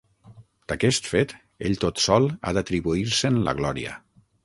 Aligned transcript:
D'aquest 0.73 1.09
fet, 1.09 1.35
ell 1.69 1.79
tot 1.85 2.03
sol 2.07 2.27
ha 2.51 2.57
d'atribuir-se'n 2.59 3.43
la 3.49 3.59
glòria. 3.63 3.99